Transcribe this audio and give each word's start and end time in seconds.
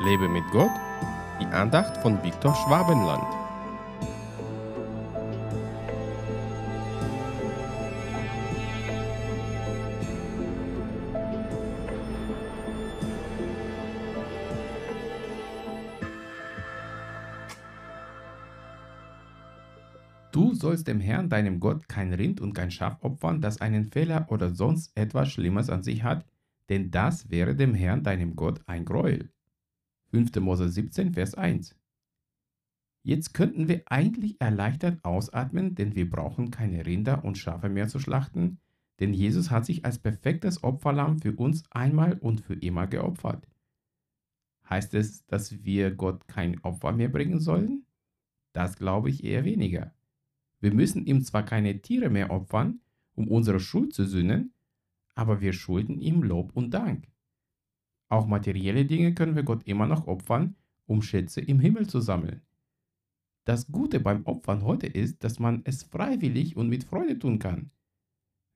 Lebe 0.00 0.28
mit 0.28 0.44
Gott, 0.52 0.70
die 1.40 1.46
Andacht 1.46 1.96
von 1.98 2.22
Viktor 2.22 2.54
Schwabenland. 2.54 3.24
Du 20.30 20.54
sollst 20.54 20.86
dem 20.86 21.00
Herrn, 21.00 21.28
deinem 21.28 21.58
Gott, 21.58 21.88
kein 21.88 22.12
Rind 22.12 22.40
und 22.40 22.52
kein 22.52 22.70
Schaf 22.70 22.98
opfern, 23.00 23.40
das 23.40 23.60
einen 23.60 23.84
Fehler 23.84 24.26
oder 24.30 24.54
sonst 24.54 24.96
etwas 24.96 25.30
Schlimmes 25.30 25.68
an 25.70 25.82
sich 25.82 26.04
hat, 26.04 26.24
denn 26.68 26.92
das 26.92 27.30
wäre 27.30 27.56
dem 27.56 27.74
Herrn, 27.74 28.04
deinem 28.04 28.36
Gott, 28.36 28.60
ein 28.66 28.84
Gräuel. 28.84 29.32
5. 30.10 30.36
Mose 30.40 30.68
17, 30.68 31.12
Vers 31.12 31.34
1. 31.34 31.76
Jetzt 33.02 33.34
könnten 33.34 33.68
wir 33.68 33.82
eigentlich 33.86 34.40
erleichtert 34.40 35.04
ausatmen, 35.04 35.74
denn 35.74 35.94
wir 35.94 36.08
brauchen 36.08 36.50
keine 36.50 36.84
Rinder 36.86 37.24
und 37.24 37.38
Schafe 37.38 37.68
mehr 37.68 37.88
zu 37.88 37.98
schlachten, 37.98 38.58
denn 39.00 39.14
Jesus 39.14 39.50
hat 39.50 39.64
sich 39.64 39.84
als 39.84 39.98
perfektes 39.98 40.64
Opferlamm 40.64 41.20
für 41.20 41.34
uns 41.36 41.64
einmal 41.70 42.14
und 42.14 42.40
für 42.40 42.54
immer 42.54 42.86
geopfert. 42.86 43.46
Heißt 44.68 44.94
es, 44.94 45.24
dass 45.26 45.64
wir 45.64 45.94
Gott 45.94 46.26
kein 46.26 46.62
Opfer 46.64 46.92
mehr 46.92 47.08
bringen 47.08 47.40
sollen? 47.40 47.86
Das 48.52 48.76
glaube 48.76 49.08
ich 49.10 49.24
eher 49.24 49.44
weniger. 49.44 49.94
Wir 50.60 50.74
müssen 50.74 51.06
ihm 51.06 51.22
zwar 51.22 51.44
keine 51.44 51.80
Tiere 51.80 52.10
mehr 52.10 52.30
opfern, 52.30 52.80
um 53.14 53.28
unsere 53.28 53.60
Schuld 53.60 53.94
zu 53.94 54.04
sühnen, 54.04 54.52
aber 55.14 55.40
wir 55.40 55.52
schulden 55.52 56.00
ihm 56.00 56.22
Lob 56.22 56.52
und 56.54 56.72
Dank. 56.72 57.08
Auch 58.08 58.26
materielle 58.26 58.84
Dinge 58.84 59.14
können 59.14 59.36
wir 59.36 59.42
Gott 59.42 59.66
immer 59.66 59.86
noch 59.86 60.06
opfern, 60.06 60.56
um 60.86 61.02
Schätze 61.02 61.40
im 61.40 61.60
Himmel 61.60 61.86
zu 61.86 62.00
sammeln. 62.00 62.40
Das 63.44 63.66
Gute 63.70 64.00
beim 64.00 64.26
Opfern 64.26 64.62
heute 64.62 64.86
ist, 64.86 65.24
dass 65.24 65.38
man 65.38 65.62
es 65.64 65.82
freiwillig 65.82 66.56
und 66.56 66.68
mit 66.68 66.84
Freude 66.84 67.18
tun 67.18 67.38
kann. 67.38 67.70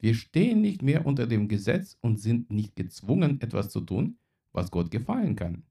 Wir 0.00 0.14
stehen 0.14 0.60
nicht 0.60 0.82
mehr 0.82 1.06
unter 1.06 1.26
dem 1.26 1.46
Gesetz 1.46 1.98
und 2.00 2.18
sind 2.18 2.50
nicht 2.50 2.74
gezwungen, 2.74 3.40
etwas 3.40 3.70
zu 3.70 3.82
tun, 3.82 4.18
was 4.52 4.70
Gott 4.70 4.90
gefallen 4.90 5.36
kann. 5.36 5.64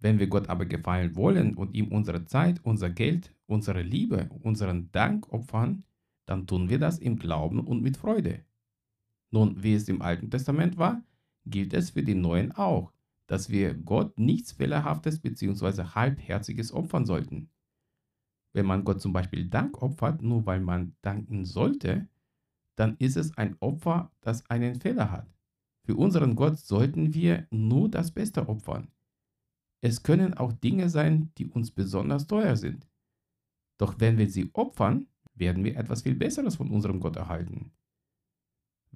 Wenn 0.00 0.18
wir 0.18 0.28
Gott 0.28 0.48
aber 0.48 0.66
gefallen 0.66 1.16
wollen 1.16 1.54
und 1.54 1.74
ihm 1.74 1.88
unsere 1.88 2.24
Zeit, 2.26 2.60
unser 2.62 2.90
Geld, 2.90 3.34
unsere 3.46 3.82
Liebe, 3.82 4.30
unseren 4.42 4.92
Dank 4.92 5.32
opfern, 5.32 5.82
dann 6.26 6.46
tun 6.46 6.68
wir 6.68 6.78
das 6.78 6.98
im 6.98 7.18
Glauben 7.18 7.60
und 7.60 7.82
mit 7.82 7.96
Freude. 7.96 8.44
Nun, 9.30 9.62
wie 9.62 9.74
es 9.74 9.88
im 9.88 10.02
Alten 10.02 10.30
Testament 10.30 10.76
war, 10.76 11.02
gilt 11.50 11.72
es 11.74 11.90
für 11.90 12.02
die 12.02 12.14
Neuen 12.14 12.52
auch, 12.52 12.92
dass 13.26 13.50
wir 13.50 13.74
Gott 13.74 14.18
nichts 14.18 14.52
Fehlerhaftes 14.52 15.20
bzw. 15.20 15.84
Halbherziges 15.94 16.72
opfern 16.72 17.06
sollten. 17.06 17.50
Wenn 18.54 18.66
man 18.66 18.84
Gott 18.84 19.00
zum 19.00 19.12
Beispiel 19.12 19.46
Dank 19.46 19.82
opfert, 19.82 20.22
nur 20.22 20.46
weil 20.46 20.60
man 20.60 20.96
danken 21.02 21.44
sollte, 21.44 22.08
dann 22.76 22.96
ist 22.98 23.16
es 23.16 23.36
ein 23.36 23.56
Opfer, 23.60 24.12
das 24.20 24.48
einen 24.48 24.80
Fehler 24.80 25.10
hat. 25.10 25.28
Für 25.84 25.96
unseren 25.96 26.36
Gott 26.36 26.58
sollten 26.58 27.14
wir 27.14 27.46
nur 27.50 27.88
das 27.90 28.10
Beste 28.10 28.48
opfern. 28.48 28.90
Es 29.80 30.02
können 30.02 30.34
auch 30.34 30.52
Dinge 30.52 30.88
sein, 30.88 31.32
die 31.38 31.46
uns 31.46 31.70
besonders 31.70 32.26
teuer 32.26 32.56
sind. 32.56 32.88
Doch 33.78 34.00
wenn 34.00 34.18
wir 34.18 34.28
sie 34.28 34.50
opfern, 34.54 35.06
werden 35.34 35.64
wir 35.64 35.76
etwas 35.76 36.02
viel 36.02 36.14
Besseres 36.14 36.56
von 36.56 36.70
unserem 36.70 37.00
Gott 37.00 37.16
erhalten. 37.16 37.72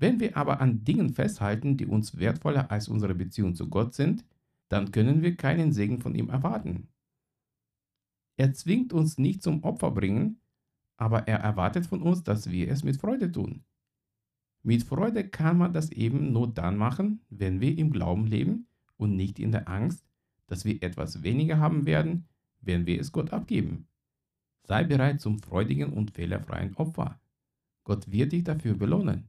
Wenn 0.02 0.18
wir 0.18 0.36
aber 0.36 0.60
an 0.60 0.82
Dingen 0.82 1.14
festhalten, 1.14 1.76
die 1.76 1.86
uns 1.86 2.18
wertvoller 2.18 2.72
als 2.72 2.88
unsere 2.88 3.14
Beziehung 3.14 3.54
zu 3.54 3.68
Gott 3.68 3.94
sind, 3.94 4.24
dann 4.68 4.90
können 4.90 5.22
wir 5.22 5.36
keinen 5.36 5.72
Segen 5.72 6.00
von 6.00 6.16
ihm 6.16 6.28
erwarten. 6.28 6.88
Er 8.36 8.52
zwingt 8.52 8.92
uns 8.92 9.16
nicht 9.16 9.44
zum 9.44 9.62
Opfer 9.62 9.92
bringen, 9.92 10.40
aber 10.96 11.28
er 11.28 11.38
erwartet 11.38 11.86
von 11.86 12.02
uns, 12.02 12.24
dass 12.24 12.50
wir 12.50 12.68
es 12.68 12.82
mit 12.82 12.96
Freude 12.96 13.30
tun. 13.30 13.62
Mit 14.64 14.82
Freude 14.82 15.28
kann 15.28 15.56
man 15.56 15.72
das 15.72 15.92
eben 15.92 16.32
nur 16.32 16.52
dann 16.52 16.76
machen, 16.76 17.20
wenn 17.30 17.60
wir 17.60 17.78
im 17.78 17.92
Glauben 17.92 18.26
leben 18.26 18.66
und 18.96 19.14
nicht 19.14 19.38
in 19.38 19.52
der 19.52 19.68
Angst, 19.68 20.04
dass 20.48 20.64
wir 20.64 20.82
etwas 20.82 21.22
weniger 21.22 21.58
haben 21.58 21.86
werden, 21.86 22.26
wenn 22.60 22.86
wir 22.86 23.00
es 23.00 23.12
Gott 23.12 23.32
abgeben. 23.32 23.86
Sei 24.64 24.82
bereit 24.82 25.20
zum 25.20 25.38
freudigen 25.38 25.92
und 25.92 26.10
fehlerfreien 26.10 26.74
Opfer. 26.74 27.20
Gott 27.84 28.10
wird 28.10 28.32
dich 28.32 28.42
dafür 28.42 28.74
belohnen. 28.74 29.28